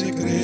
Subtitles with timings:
[0.00, 0.41] Mí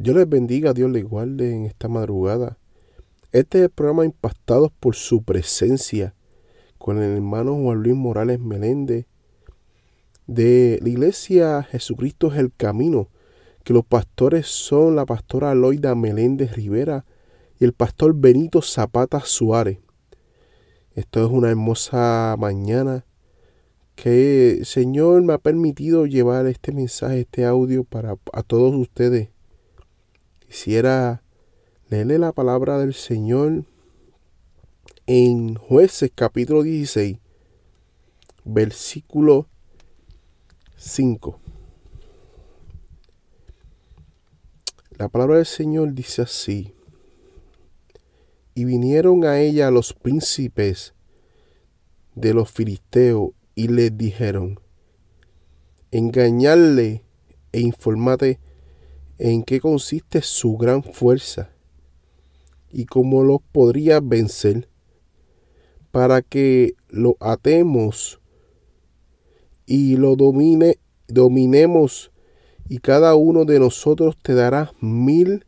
[0.00, 2.56] Dios les bendiga, Dios les guarde en esta madrugada.
[3.32, 6.14] Este es el programa Impactados por su presencia
[6.78, 9.06] con el hermano Juan Luis Morales Meléndez
[10.28, 13.08] de la iglesia Jesucristo es el Camino,
[13.64, 17.04] que los pastores son la pastora Loida Meléndez Rivera
[17.58, 19.78] y el pastor Benito Zapata Suárez.
[20.94, 23.04] Esto es una hermosa mañana
[23.96, 29.30] que el Señor me ha permitido llevar este mensaje, este audio para a todos ustedes.
[30.48, 31.22] Quisiera
[31.90, 33.66] leerle la palabra del Señor
[35.06, 37.18] en Jueces capítulo 16,
[38.44, 39.46] versículo
[40.76, 41.38] 5.
[44.96, 46.72] La palabra del Señor dice así.
[48.54, 50.94] Y vinieron a ella los príncipes
[52.14, 54.58] de los filisteos y les dijeron,
[55.90, 57.04] engañarle
[57.52, 58.40] e informate
[59.18, 61.50] en qué consiste su gran fuerza
[62.70, 64.68] y cómo los podría vencer
[65.90, 68.20] para que lo atemos
[69.66, 72.10] y lo domine, dominemos
[72.68, 75.44] y cada uno de nosotros te dará mil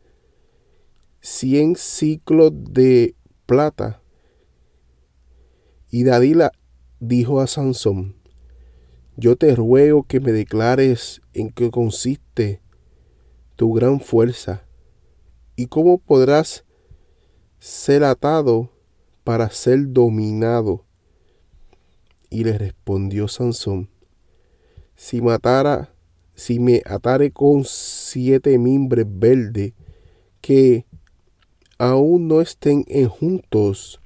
[1.21, 3.15] cien ciclos de
[3.45, 4.01] plata.
[5.89, 6.51] Y Dalila
[6.99, 8.15] dijo a Sansón,
[9.17, 12.60] yo te ruego que me declares en qué consiste
[13.61, 14.65] tu gran fuerza
[15.55, 16.65] y cómo podrás
[17.59, 18.71] ser atado
[19.23, 20.83] para ser dominado.
[22.31, 23.87] Y le respondió Sansón,
[24.95, 25.93] si matara,
[26.33, 29.73] si me atare con siete mimbres verdes
[30.41, 30.87] que
[31.77, 34.01] aún no estén juntos,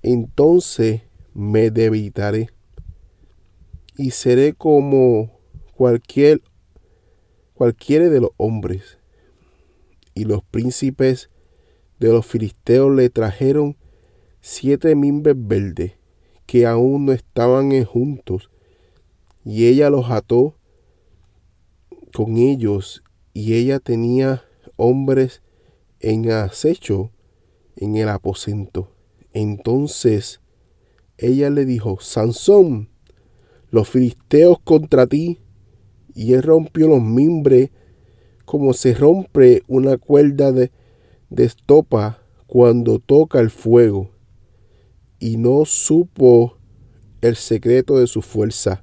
[0.00, 1.02] entonces
[1.34, 2.48] me debilitaré
[3.98, 5.38] y seré como
[5.74, 6.40] cualquier
[7.60, 8.96] cualquiera de los hombres.
[10.14, 11.28] Y los príncipes
[11.98, 13.76] de los filisteos le trajeron
[14.40, 15.92] siete mimbres verdes
[16.46, 18.48] que aún no estaban juntos,
[19.44, 20.56] y ella los ató
[22.14, 23.04] con ellos,
[23.34, 24.42] y ella tenía
[24.76, 25.42] hombres
[26.00, 27.10] en acecho
[27.76, 28.90] en el aposento.
[29.34, 30.40] Entonces
[31.18, 32.88] ella le dijo, Sansón,
[33.68, 35.40] los filisteos contra ti.
[36.14, 37.70] Y él rompió los mimbres
[38.44, 40.72] como se rompe una cuerda de,
[41.28, 44.10] de estopa cuando toca el fuego.
[45.18, 46.56] Y no supo
[47.20, 48.82] el secreto de su fuerza.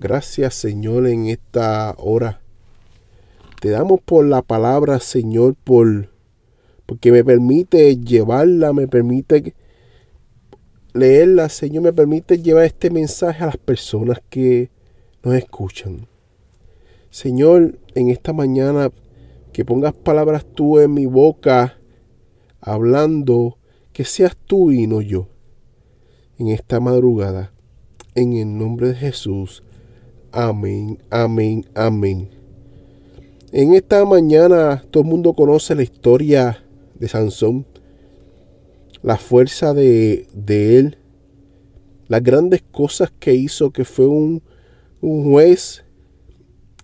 [0.00, 2.40] Gracias Señor en esta hora
[3.60, 6.08] Te damos por la palabra, Señor, por
[6.86, 9.54] porque me permite llevarla, me permite
[10.92, 14.70] leerla, Señor, me permite llevar este mensaje a las personas que
[15.22, 16.06] nos escuchan.
[17.10, 18.90] Señor, en esta mañana
[19.52, 21.78] que pongas palabras tú en mi boca,
[22.60, 23.58] hablando,
[23.92, 25.28] que seas tú y no yo.
[26.38, 27.52] En esta madrugada,
[28.14, 29.62] en el nombre de Jesús.
[30.32, 32.30] Amén, amén, amén.
[33.52, 36.64] En esta mañana todo el mundo conoce la historia
[36.94, 37.66] de Sansón,
[39.02, 40.98] la fuerza de, él,
[42.08, 44.42] las grandes cosas que hizo, que fue un,
[45.00, 45.84] un juez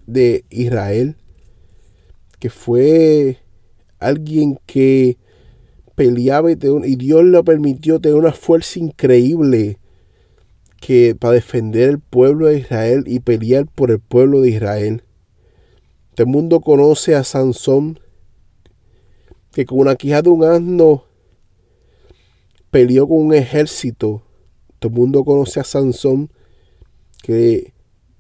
[0.07, 1.17] de Israel,
[2.39, 3.39] que fue
[3.99, 5.19] alguien que
[5.95, 9.79] peleaba y, Dios le permitió tener una fuerza increíble
[10.81, 15.03] que para defender el pueblo de Israel y pelear por el pueblo de Israel.
[16.15, 17.99] Todo el mundo conoce a Sansón,
[19.53, 21.06] que con una quija de un asno
[22.77, 24.23] peleó con un ejército.
[24.79, 26.31] Todo el mundo conoce a Sansón,
[27.23, 27.73] que,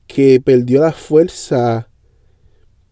[0.07, 1.91] que perdió la fuerza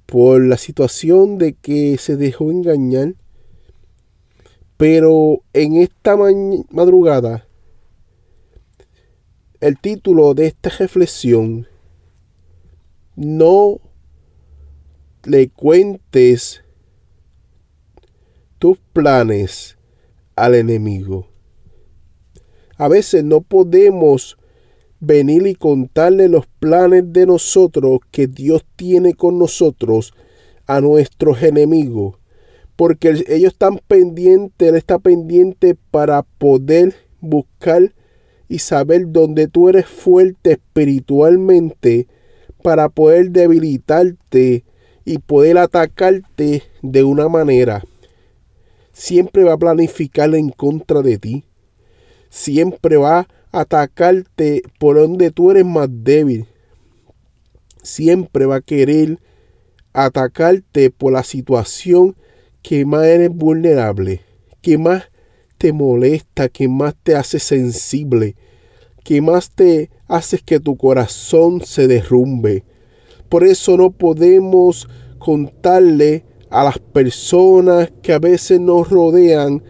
[0.05, 3.15] por la situación de que se dejó engañar.
[4.77, 6.19] Pero en esta
[6.69, 7.49] madrugada,
[9.59, 11.67] el título de esta reflexión,
[13.17, 13.81] no
[15.25, 16.63] le cuentes
[18.59, 19.79] tus planes
[20.37, 21.34] al enemigo.
[22.77, 24.37] A veces no podemos
[25.01, 30.15] venir y contarle los planes de nosotros que Dios tiene con nosotros
[30.67, 32.17] a nuestros enemigos.
[32.77, 37.95] Porque ellos están pendientes, Él está pendiente para poder buscar
[38.49, 42.09] y saber dónde tú eres fuerte espiritualmente
[42.63, 44.65] para poder debilitarte
[45.05, 47.85] y poder atacarte de una manera
[48.95, 51.45] siempre va a planificar en contra de ti.
[52.35, 56.47] Siempre va a atacarte por donde tú eres más débil.
[57.81, 59.21] Siempre va a querer
[59.93, 62.17] atacarte por la situación
[62.61, 64.23] que más eres vulnerable,
[64.63, 65.05] que más
[65.59, 68.35] te molesta, que más te hace sensible,
[69.05, 72.65] que más te hace que tu corazón se derrumbe.
[73.29, 74.89] Por eso no podemos
[75.21, 79.63] contarle a las personas que a veces nos rodean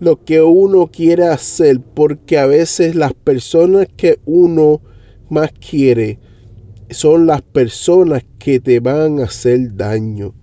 [0.00, 4.80] lo que uno quiere hacer, porque a veces las personas que uno
[5.28, 6.18] más quiere
[6.90, 10.34] son las personas que te van a hacer daño.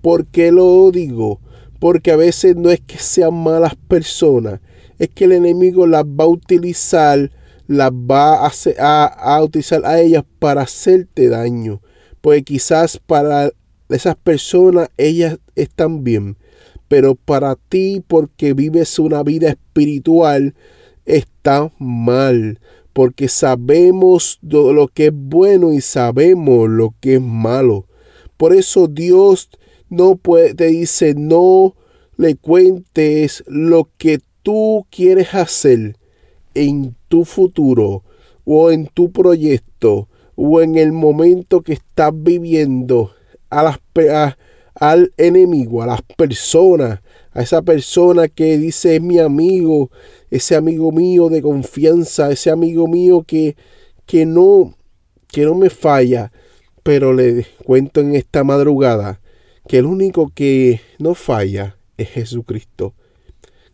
[0.00, 1.40] ¿Por qué lo digo?
[1.78, 4.60] Porque a veces no es que sean malas personas,
[4.98, 7.30] es que el enemigo las va a utilizar,
[7.66, 9.04] las va a, a,
[9.36, 11.82] a utilizar a ellas para hacerte daño.
[12.20, 13.50] Porque quizás para
[13.90, 16.36] esas personas, ellas están bien.
[16.92, 20.54] Pero para ti, porque vives una vida espiritual,
[21.06, 22.60] está mal.
[22.92, 27.86] Porque sabemos lo que es bueno y sabemos lo que es malo.
[28.36, 29.48] Por eso Dios
[29.88, 31.76] no puede, te dice, no
[32.18, 35.96] le cuentes lo que tú quieres hacer
[36.52, 38.04] en tu futuro
[38.44, 43.12] o en tu proyecto o en el momento que estás viviendo
[43.48, 43.78] a las,
[44.74, 47.00] al enemigo, a las personas,
[47.32, 49.90] a esa persona que dice es mi amigo,
[50.30, 53.56] ese amigo mío de confianza, ese amigo mío que,
[54.06, 54.74] que, no,
[55.28, 56.32] que no me falla,
[56.82, 59.20] pero le cuento en esta madrugada
[59.68, 62.94] que el único que no falla es Jesucristo,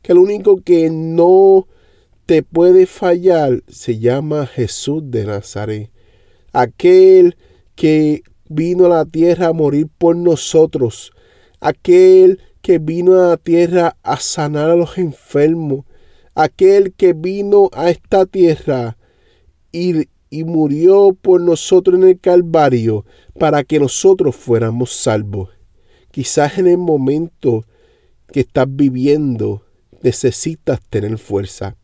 [0.03, 1.67] que el único que no
[2.27, 5.91] te puede fallar se llama Jesús de Nazaret,
[6.53, 7.37] aquel
[7.75, 11.13] que vino a la tierra a morir por nosotros,
[11.61, 15.85] aquel que vino a la tierra a sanar a los enfermos,
[16.35, 18.97] aquel que vino a esta tierra
[19.73, 23.05] y, y murió por nosotros en el Calvario
[23.39, 25.51] para que nosotros fuéramos salvos.
[26.11, 27.65] Quizás en el momento
[28.33, 29.63] que estás viviendo
[30.03, 31.77] necesitas tener fuerza.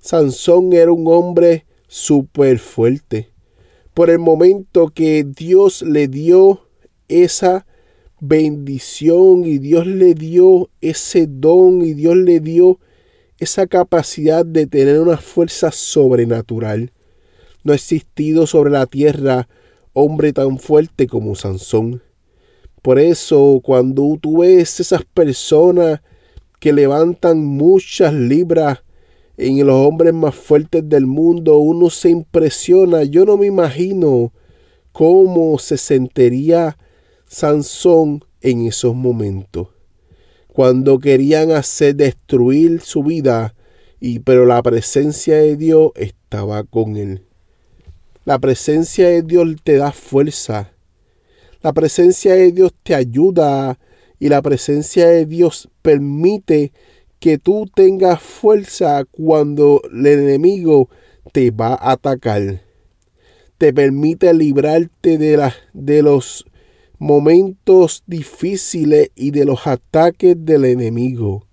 [0.00, 3.30] Sansón era un hombre súper fuerte
[3.94, 6.66] por el momento que Dios le dio
[7.08, 7.66] esa
[8.20, 12.78] bendición y Dios le dio ese don y Dios le dio
[13.38, 16.92] esa capacidad de tener una fuerza sobrenatural.
[17.64, 19.48] No ha existido sobre la tierra
[19.92, 22.02] hombre tan fuerte como Sansón.
[22.82, 26.00] Por eso cuando tú ves esas personas
[26.58, 28.82] que levantan muchas libras
[29.40, 33.04] en los hombres más fuertes del mundo, uno se impresiona.
[33.04, 34.32] Yo no me imagino
[34.92, 36.76] cómo se sentiría
[37.26, 39.68] Sansón en esos momentos.
[40.48, 43.54] Cuando querían hacer destruir su vida,
[43.98, 47.22] y pero la presencia de Dios estaba con él.
[48.26, 50.72] La presencia de Dios te da fuerza.
[51.62, 53.78] La presencia de Dios te ayuda
[54.18, 56.72] y la presencia de Dios permite
[57.20, 60.88] que tú tengas fuerza cuando el enemigo
[61.32, 62.62] te va a atacar.
[63.58, 66.46] Te permite librarte de, de los
[66.98, 71.46] momentos difíciles y de los ataques del enemigo.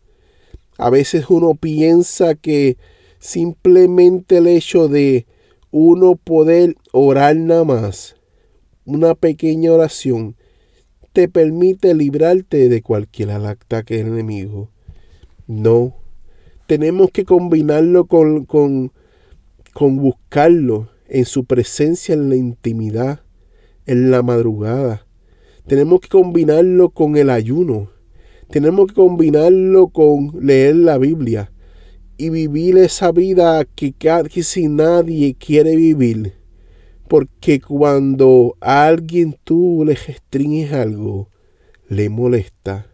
[0.77, 2.77] A veces uno piensa que
[3.19, 5.25] simplemente el hecho de
[5.71, 8.15] uno poder orar nada más,
[8.85, 10.37] una pequeña oración,
[11.11, 14.69] te permite librarte de cualquier ataque del enemigo.
[15.47, 15.95] No,
[16.67, 18.91] tenemos que combinarlo con, con,
[19.73, 23.21] con buscarlo en su presencia en la intimidad,
[23.85, 25.07] en la madrugada.
[25.65, 27.89] Tenemos que combinarlo con el ayuno.
[28.49, 31.51] Tenemos que combinarlo con leer la Biblia
[32.17, 36.33] y vivir esa vida que casi nadie quiere vivir.
[37.07, 41.29] Porque cuando a alguien tú le restringes algo,
[41.87, 42.87] le molesta.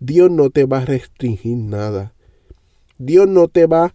[0.00, 2.14] Dios no te va a restringir nada.
[2.96, 3.94] Dios no te va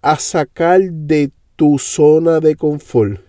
[0.00, 3.20] a sacar de tu zona de confort.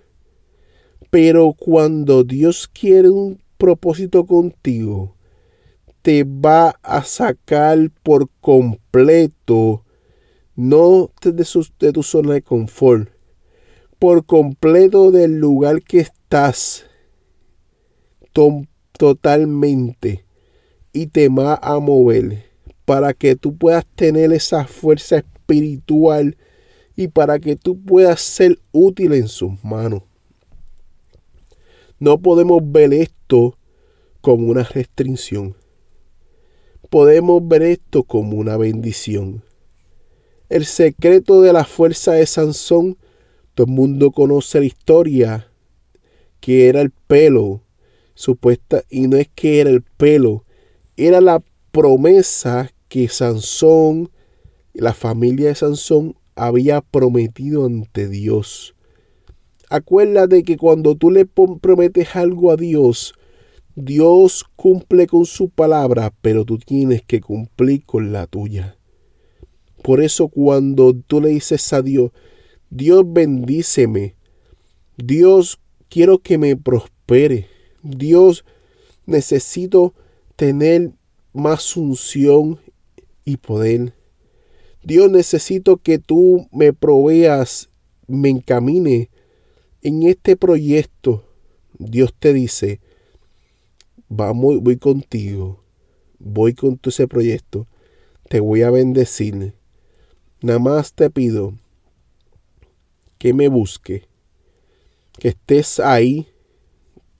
[1.10, 5.16] Pero cuando Dios quiere un propósito contigo,
[6.02, 9.84] te va a sacar por completo
[10.56, 13.10] no de, tu zona de confort,
[14.00, 16.86] por completo del lugar que estás
[18.98, 20.27] totalmente
[20.98, 22.46] y te va a mover
[22.84, 26.38] para que tú puedas tener esa fuerza espiritual
[26.96, 30.02] y para que tú puedas ser útil en sus manos.
[32.00, 33.56] No podemos ver esto
[34.22, 35.56] como una restricción.
[36.90, 39.44] Podemos ver esto como una bendición.
[40.50, 42.98] El secreto de la fuerza de Sansón,
[43.54, 45.52] todo el mundo conoce la historia,
[46.40, 47.62] que era el pelo,
[48.16, 50.44] supuesta, y no es que era el pelo,
[50.98, 54.10] era la promesa que Sansón,
[54.74, 58.76] la familia de Sansón, había prometido ante Dios.
[59.70, 63.14] Acuérdate que cuando tú le prometes algo a Dios,
[63.76, 68.78] Dios cumple con su palabra, pero tú tienes que cumplir con la tuya.
[69.84, 72.12] Por eso cuando tú le dices a Dios,
[72.70, 74.16] Dios bendíceme,
[74.98, 77.48] Dios quiero que me prospere,
[77.84, 78.46] Dios
[79.06, 79.94] necesito
[80.38, 80.92] tener
[81.34, 82.60] más unción
[83.26, 83.94] y poder.
[84.84, 87.70] Dios necesito que tú me proveas,
[88.08, 89.10] me encamine
[89.82, 91.26] en este proyecto.
[91.78, 92.80] Dios te dice,
[94.08, 95.62] vamos, voy contigo,
[96.20, 97.68] voy con tu ese proyecto,
[98.30, 99.54] te voy a bendecir
[100.42, 101.54] Nada más te pido
[103.18, 104.04] que me busque,
[105.20, 106.28] que estés ahí,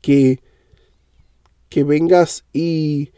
[0.02, 0.40] que,
[1.70, 3.12] que vengas y,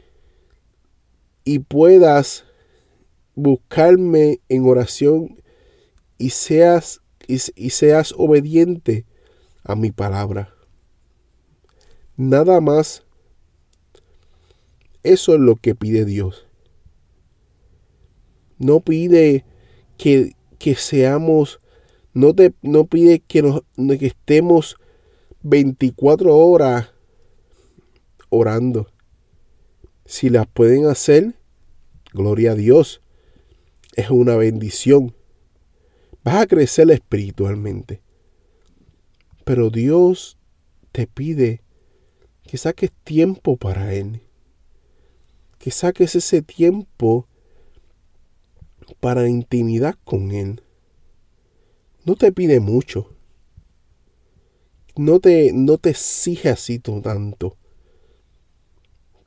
[1.44, 2.46] y puedas
[3.36, 5.41] buscarme en oración
[6.18, 9.06] y seas, y, y seas obediente
[9.63, 10.53] a mi palabra.
[12.18, 13.06] Nada más.
[15.03, 16.46] Eso es lo que pide Dios.
[18.58, 19.46] No pide
[19.98, 20.36] que,
[20.75, 21.60] seamos,
[22.13, 23.62] no, te, no pide que, nos,
[23.98, 24.75] que estemos
[25.44, 26.91] 24 horas
[28.29, 28.91] orando.
[30.05, 31.36] Si las pueden hacer,
[32.13, 33.01] gloria a Dios.
[33.95, 35.15] Es una bendición.
[36.24, 38.01] Vas a crecer espiritualmente.
[39.45, 40.38] Pero Dios
[40.91, 41.62] te pide
[42.43, 44.21] que saques tiempo para Él.
[45.59, 47.27] Que saques ese tiempo
[49.00, 50.63] para intimidad con Él.
[52.05, 53.13] No te pide mucho.
[54.95, 57.59] No te, no te exige así tanto.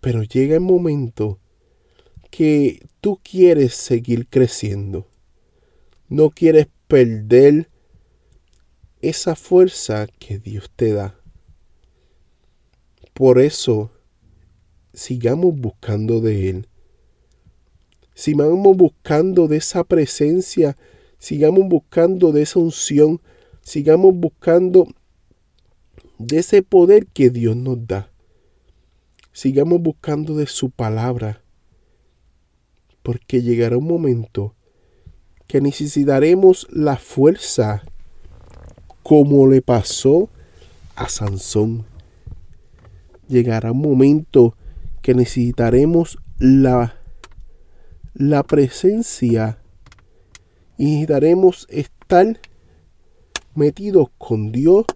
[0.03, 1.39] Pero llega el momento
[2.31, 5.09] que tú quieres seguir creciendo.
[6.11, 7.71] No quieres perder
[9.01, 11.19] esa fuerza que Dios te da.
[13.15, 13.91] Por eso,
[14.93, 16.69] sigamos buscando de Él
[18.15, 20.77] sigamos buscando de esa presencia,
[21.19, 23.21] sigamos buscando de esa unción,
[23.63, 24.87] sigamos buscando
[26.19, 28.12] de ese poder que Dios nos da.
[29.33, 31.43] Sigamos buscando de su palabra,
[33.03, 34.55] porque llegará un momento
[35.47, 37.83] que necesitaremos la fuerza
[39.03, 40.31] como le pasó
[40.97, 41.85] a Sansón.
[43.29, 44.55] llegará un momento
[45.03, 46.95] que necesitaremos la,
[48.15, 49.59] la presencia
[50.79, 52.41] y necesitaremos estar
[53.55, 54.87] metidos con Dios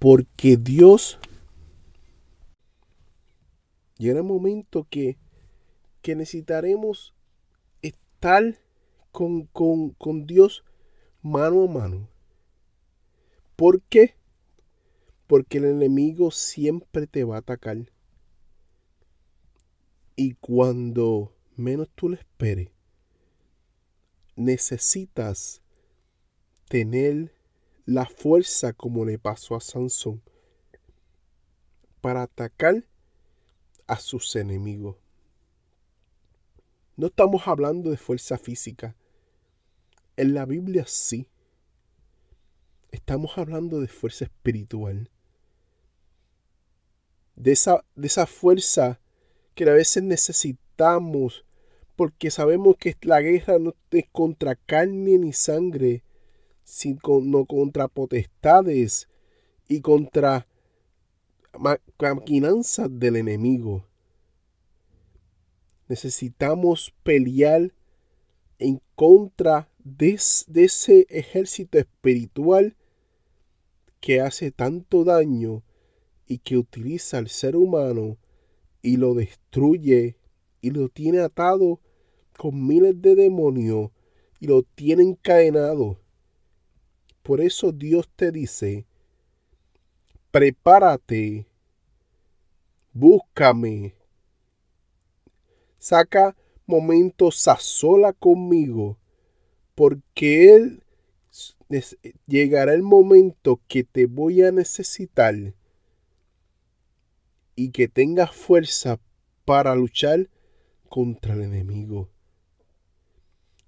[0.00, 1.19] porque Dios
[4.00, 5.18] llegará un momento que,
[6.00, 7.14] que necesitaremos
[7.82, 8.58] estar
[9.12, 10.64] con, con, con Dios
[11.20, 12.08] mano a mano.
[13.56, 14.14] ¿Por qué?
[15.26, 17.76] Porque el enemigo siempre te va a atacar.
[20.16, 22.70] Y cuando menos tú lo esperes,
[24.34, 25.60] necesitas
[26.70, 27.34] tener
[27.84, 30.22] la fuerza como le pasó a Sansón
[32.00, 32.84] para atacar
[33.90, 34.96] a sus enemigos.
[36.96, 38.94] No estamos hablando de fuerza física.
[40.16, 41.26] En la Biblia sí.
[42.92, 45.10] Estamos hablando de fuerza espiritual.
[47.34, 49.00] De esa, de esa fuerza
[49.56, 51.44] que a veces necesitamos
[51.96, 56.04] porque sabemos que la guerra no es contra carne ni sangre,
[56.62, 59.08] sino contra potestades
[59.66, 60.46] y contra
[61.58, 63.84] maquinanzas del enemigo.
[65.88, 67.72] Necesitamos pelear
[68.58, 72.76] en contra de, ese ejército espiritual
[74.00, 75.62] que hace tanto daño
[76.26, 78.18] y que utiliza al ser humano
[78.82, 80.16] y lo destruye
[80.60, 81.80] y lo tiene atado
[82.36, 83.90] con miles de demonios
[84.38, 85.98] y lo tiene encadenado.
[87.22, 88.86] Por eso Dios te dice,
[90.30, 91.46] prepárate,
[92.92, 93.94] búscame,
[95.78, 98.98] saca momentos a sola conmigo,
[99.74, 100.84] porque Él
[102.26, 105.54] llegará el momento que te voy a necesitar
[107.54, 108.98] y que tengas fuerza
[109.44, 110.28] para luchar
[110.88, 112.08] contra el enemigo.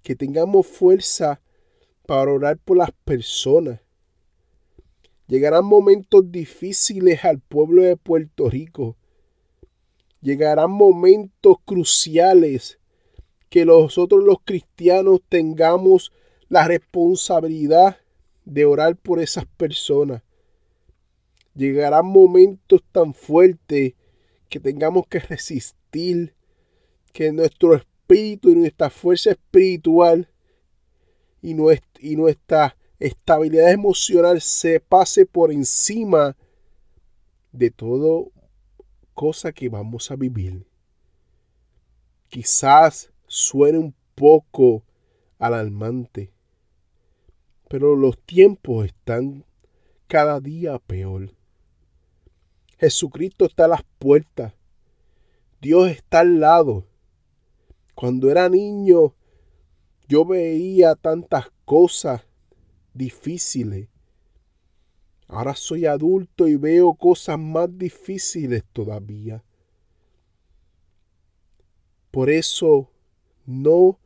[0.01, 1.41] Que tengamos fuerza
[2.05, 3.79] para orar por las personas.
[5.27, 8.97] Llegarán momentos difíciles al pueblo de Puerto Rico.
[10.21, 12.79] Llegarán momentos cruciales
[13.49, 16.11] que nosotros los cristianos tengamos
[16.49, 17.97] la responsabilidad
[18.45, 20.23] de orar por esas personas.
[21.55, 23.93] Llegarán momentos tan fuertes
[24.49, 26.33] que tengamos que resistir,
[27.11, 30.29] que nuestro espíritu y nuestra fuerza espiritual
[31.41, 36.35] y, nuestra estabilidad emocional se pase por encima
[37.51, 38.31] de todo
[39.13, 40.65] cosa que vamos a vivir.
[42.29, 44.83] Quizás suene un poco
[45.37, 46.31] alarmante,
[47.69, 49.45] pero los tiempos están
[50.07, 51.33] cada día peor.
[52.77, 54.53] Jesucristo está a las puertas.
[55.61, 56.85] Dios está al lado.
[57.95, 59.15] Cuando era niño,
[60.07, 62.21] yo veía tantas cosas
[62.93, 63.89] difíciles.
[65.27, 69.43] Ahora soy adulto y veo cosas más difíciles todavía.
[72.11, 72.91] Por eso
[73.45, 73.99] no,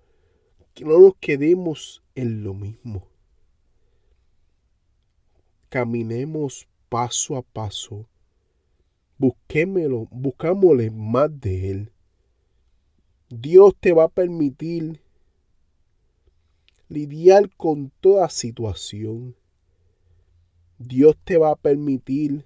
[0.80, 3.08] no nos quedemos en lo mismo.
[5.69, 8.08] Caminemos paso a paso.
[9.17, 11.91] Busquémelo, buscámosle más de Él.
[13.30, 15.02] Dios te va a permitir
[16.89, 19.36] lidiar con toda situación.
[20.78, 22.45] Dios te va a permitir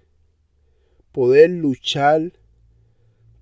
[1.12, 2.34] poder luchar,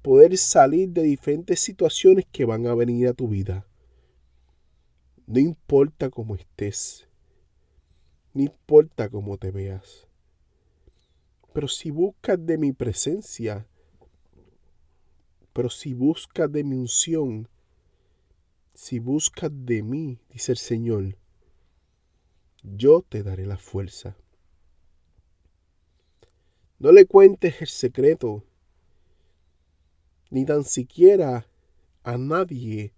[0.02, 3.66] poder salir de diferentes situaciones que van a venir a tu vida.
[5.28, 7.08] No importa cómo estés,
[8.34, 10.08] no importa cómo te veas.
[11.54, 13.68] Pero si buscas de mi presencia,
[15.54, 17.48] pero si buscas de mi unción,
[18.80, 21.18] si buscas de mí, dice el Señor,
[22.64, 24.16] yo te daré la fuerza.
[26.80, 28.46] No le cuentes el secreto,
[30.30, 31.46] ni tan siquiera
[32.04, 32.94] a nadie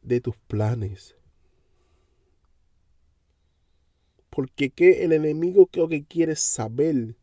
[0.00, 1.14] de tus planes.
[4.30, 7.16] Porque que el enemigo creo que quiere saber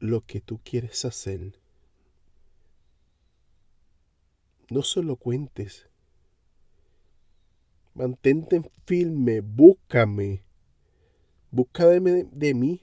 [0.00, 1.61] lo que tú quieres hacer.
[4.72, 5.86] No se lo cuentes.
[7.92, 10.44] Mantente firme, búscame.
[11.50, 12.82] Busca de, de mí,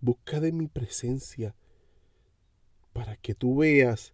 [0.00, 1.54] busca de mi presencia,
[2.92, 4.12] para que tú veas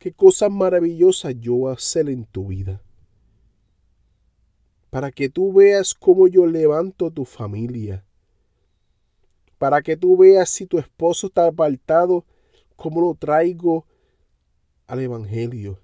[0.00, 2.82] qué cosas maravillosas yo voy a hacer en tu vida.
[4.88, 8.06] Para que tú veas cómo yo levanto tu familia.
[9.58, 12.24] para que tú veas si tu esposo está apartado,
[12.74, 13.84] cómo lo traigo
[14.86, 15.78] al Evangelio.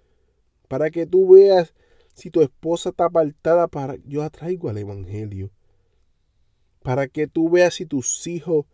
[0.73, 1.75] Para que tú veas
[2.15, 5.51] si tu esposa está apartada, para yo la traigo al Evangelio.
[6.83, 8.65] Para que tú veas si tus hijos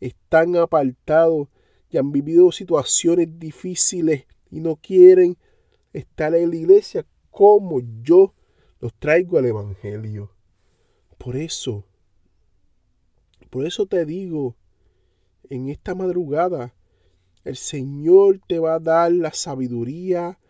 [0.00, 1.46] están apartados
[1.90, 5.38] y han vivido situaciones difíciles y no quieren
[5.92, 8.34] estar en la iglesia como yo
[8.80, 10.32] los traigo al Evangelio.
[11.18, 11.84] Por eso,
[13.50, 14.56] por eso te digo,
[15.48, 16.74] en esta madrugada,
[17.44, 20.40] el Señor te va a dar la sabiduría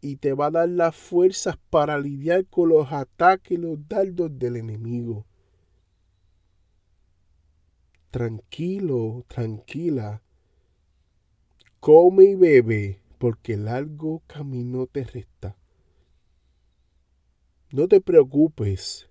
[0.00, 4.38] y te va a dar las fuerzas para lidiar con los ataques y los dardos
[4.38, 5.26] del enemigo.
[8.10, 10.22] Tranquilo, tranquila.
[11.78, 15.56] Come y bebe, porque largo camino te resta.
[17.70, 19.08] No te preocupes.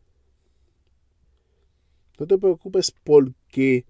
[2.19, 3.85] No te preocupes porque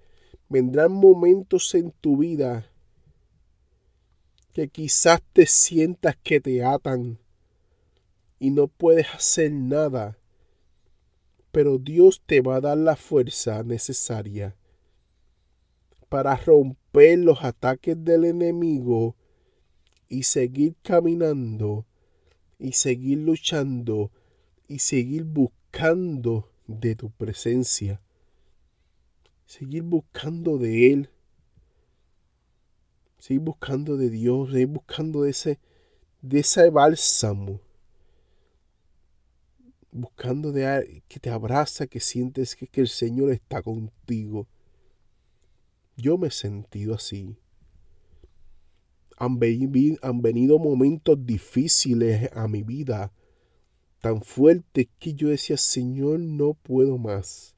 [0.48, 2.72] vendrán momentos en tu vida
[4.60, 7.18] que quizás te sientas que te atan
[8.40, 10.18] y no puedes hacer nada,
[11.54, 14.58] pero Dios te va a dar la fuerza necesaria
[16.10, 19.16] para romper los ataques del enemigo
[20.10, 21.86] y seguir caminando
[22.58, 24.12] y seguir luchando
[24.68, 28.02] y seguir buscando de tu presencia.
[29.46, 31.10] Seguir buscando de Él.
[33.20, 34.52] Seguir buscando de Dios.
[34.52, 35.60] Seguir buscando de ese,
[36.22, 37.62] de ese bálsamo.
[39.92, 44.48] Buscando de que te abraza, que sientes que, que el Señor está contigo.
[45.98, 47.38] Yo me he sentido así.
[49.18, 49.38] Han,
[50.02, 53.12] han venido momentos difíciles a mi vida
[54.00, 57.56] tan fuerte que yo decía, Señor, no puedo más.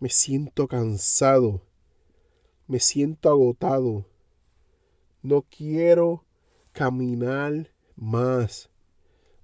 [0.00, 1.62] Me siento cansado,
[2.66, 4.06] me siento agotado,
[5.22, 6.24] no quiero
[6.72, 8.70] caminar más.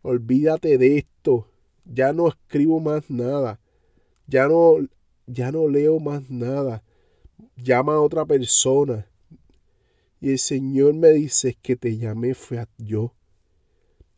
[0.03, 1.51] Olvídate de esto,
[1.85, 3.61] ya no escribo más nada,
[4.27, 4.77] ya no,
[5.27, 6.83] ya no leo más nada.
[7.57, 9.07] Llama a otra persona.
[10.21, 13.15] Y el Señor me dice que te llamé fue a yo.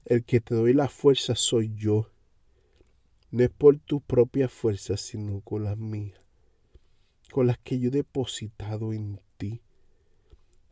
[0.05, 2.11] El que te doy la fuerza soy yo.
[3.31, 6.20] No es por tu propia fuerza, sino con las mías.
[7.31, 9.63] Con las que yo he depositado en ti.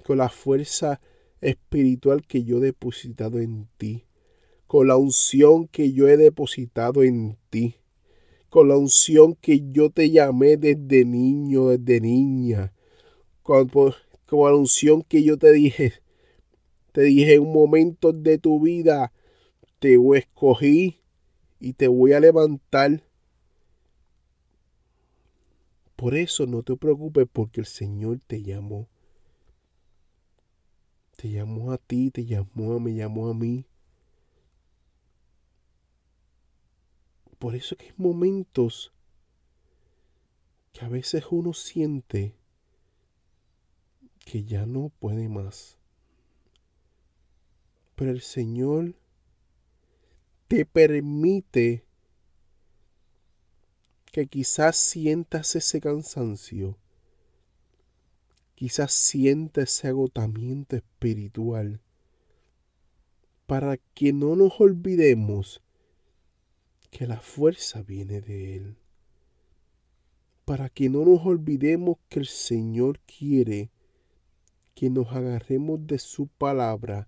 [0.05, 1.01] Con la fuerza
[1.41, 4.05] espiritual que yo he depositado en ti.
[4.67, 7.77] Con la unción que yo he depositado en ti.
[8.51, 12.73] Con la unción que yo te llamé desde niño, desde niña.
[13.43, 13.71] Con,
[14.31, 15.95] la unción que yo te dije,
[16.93, 19.13] te dije en un momento de tu vida,
[19.79, 21.01] te escogí
[21.61, 23.03] y te voy a levantar.
[25.99, 28.89] Por eso no te preocupes porque el Señor te llamó.
[31.17, 33.67] Te llamó a ti, te llamó, me llamó a mí.
[37.41, 38.93] Por eso que hay momentos
[40.73, 42.37] que a veces uno siente
[44.25, 45.79] que ya no puede más.
[47.97, 48.95] Pero el Señor
[50.47, 51.88] te permite
[54.19, 56.77] que quizás sientas ese cansancio,
[58.57, 61.81] quizás sientas ese agotamiento espiritual,
[63.47, 65.63] para que no nos olvidemos
[66.91, 68.77] que la fuerza viene de Él,
[70.45, 73.71] para que no nos olvidemos que el Señor quiere
[74.75, 77.07] que nos agarremos de su palabra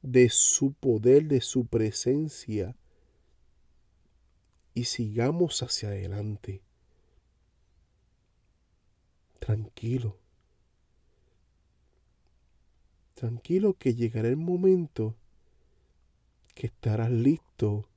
[0.00, 2.74] de su poder, de su presencia
[4.76, 6.60] y sigamos hacia adelante.
[9.38, 10.18] Tranquilo.
[13.14, 15.16] Tranquilo que llegará el momento
[16.54, 17.88] que estarás listo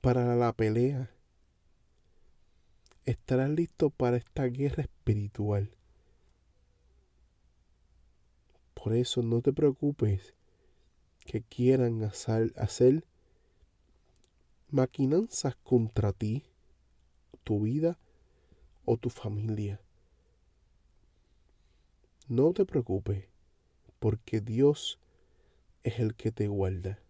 [0.00, 1.08] para la pelea.
[3.04, 5.70] Estarás listo para esta guerra espiritual.
[8.74, 10.34] Por eso no te preocupes
[11.20, 13.04] que quieran hacer, hacer
[14.70, 16.44] maquinanzas contra ti,
[17.44, 17.98] tu vida
[18.84, 19.80] o tu familia.
[22.28, 23.26] No te preocupes,
[23.98, 24.98] porque Dios
[25.82, 27.00] es el que te guarda,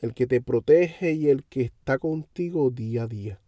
[0.00, 3.40] el que te protege y el que está contigo día a día.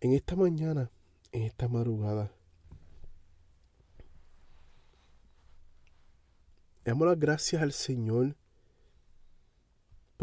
[0.00, 0.90] En esta mañana,
[1.32, 2.30] en esta madrugada,
[6.84, 8.36] damos las gracias al Señor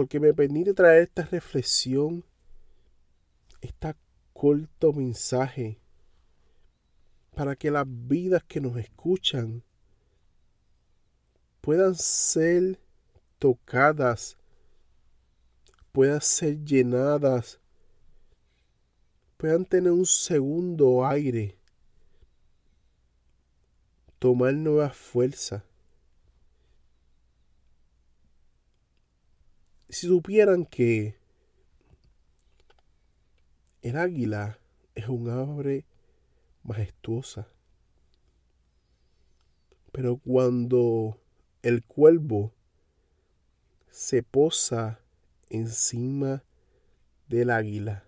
[0.01, 2.25] porque me permite traer esta reflexión
[3.61, 3.93] este
[4.33, 5.79] corto mensaje
[7.35, 9.63] para que las vidas que nos escuchan
[11.61, 12.79] puedan ser
[13.37, 14.39] tocadas,
[15.91, 17.59] puedan ser llenadas,
[19.37, 21.59] puedan tener un segundo aire,
[24.17, 25.63] tomar nueva fuerza.
[29.91, 31.17] Si supieran que
[33.81, 34.57] el águila
[34.95, 35.85] es un ave
[36.63, 37.49] majestuosa,
[39.91, 41.19] pero cuando
[41.61, 42.53] el cuervo
[43.89, 45.01] se posa
[45.49, 46.45] encima
[47.27, 48.05] del águila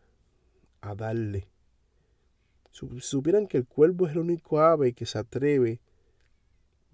[0.79, 1.49] a darle.
[2.71, 5.81] Si supieran que el cuervo es el único ave que se atreve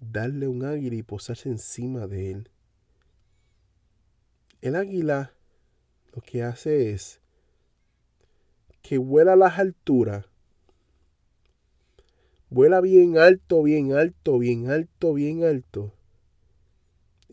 [0.00, 2.50] a darle un águila y posarse encima de él.
[4.62, 5.32] El águila
[6.14, 7.20] lo que hace es
[8.82, 10.26] que vuela a las alturas,
[12.50, 15.94] vuela bien alto, bien alto, bien alto, bien alto.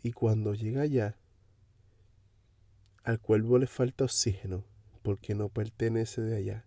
[0.02, 1.16] Y cuando llega allá,
[3.04, 4.64] al cuervo le falta oxígeno
[5.02, 6.64] porque no pertenece de allá.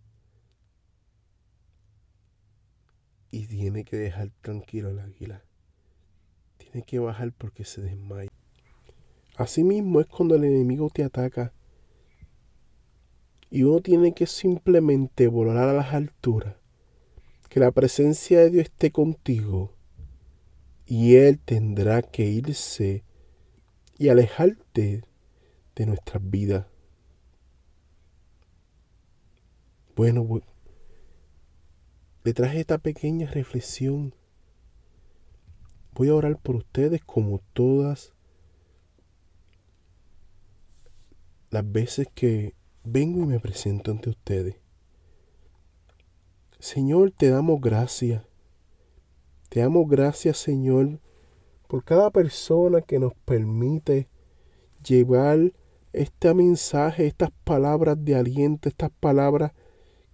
[3.30, 5.44] Y tiene que dejar tranquilo al águila.
[6.58, 8.31] Tiene que bajar porque se desmaya.
[9.36, 11.54] Asimismo es cuando el enemigo te ataca
[13.50, 16.56] y uno tiene que simplemente volar a las alturas,
[17.50, 19.74] que la presencia de Dios esté contigo
[20.86, 23.04] y Él tendrá que irse
[23.98, 25.04] y alejarte
[25.76, 26.66] de nuestras vidas.
[29.96, 30.42] Bueno,
[32.24, 34.16] le traje esta pequeña reflexión.
[35.94, 38.14] Voy a orar por ustedes como todas
[41.52, 44.56] las veces que vengo y me presento ante ustedes.
[46.60, 48.24] Señor, te damos gracias.
[49.50, 51.02] Te damos gracias, Señor,
[51.68, 54.08] por cada persona que nos permite
[54.84, 55.52] llevar
[55.92, 59.52] este mensaje, estas palabras de aliento, estas palabras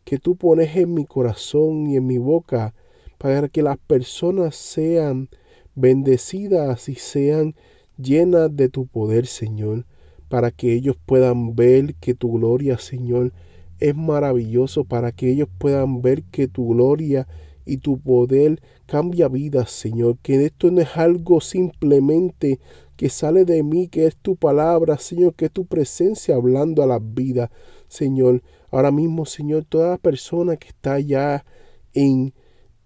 [0.06, 2.73] que tú pones en mi corazón y en mi boca
[3.19, 5.30] para que las personas sean
[5.76, 7.56] bendecidas y sean
[7.95, 9.86] llenas de tu poder, Señor
[10.30, 13.32] para que ellos puedan ver que tu gloria, Señor,
[13.80, 17.28] es maravilloso, para que ellos puedan ver que tu gloria
[17.66, 22.60] y tu poder cambia vidas, Señor, que esto no es algo simplemente
[22.96, 26.88] que sale de mí, que es tu palabra, Señor, que es tu presencia hablando a
[26.88, 27.50] las vidas,
[27.88, 28.42] Señor.
[28.72, 31.46] Ahora mismo, Señor, toda persona que está allá
[31.94, 32.34] en,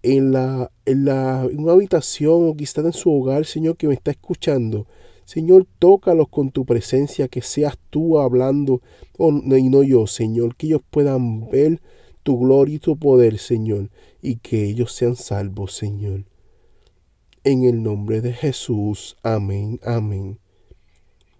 [0.02, 3.94] en, la, en, la, una habitación o que está en su hogar, Señor, que me
[3.94, 4.86] está escuchando,
[5.24, 8.82] Señor, tócalos con tu presencia, que seas tú hablando
[9.18, 11.80] y no yo, Señor, que ellos puedan ver
[12.22, 16.24] tu gloria y tu poder, Señor, y que ellos sean salvos, Señor.
[17.44, 20.38] En el nombre de Jesús, amén, amén.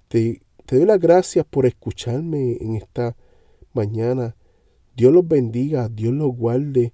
[0.09, 3.17] Te, te doy las gracias por escucharme en esta
[3.73, 4.37] mañana.
[4.97, 6.93] Dios los bendiga, Dios los guarde.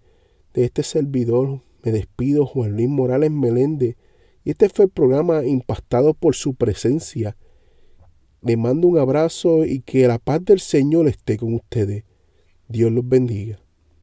[0.54, 3.96] De este servidor me despido, Juan Luis Morales Meléndez
[4.50, 7.36] este fue el programa impactado por su presencia.
[8.40, 12.04] Le mando un abrazo y que la paz del Señor esté con ustedes.
[12.68, 13.60] Dios los bendiga.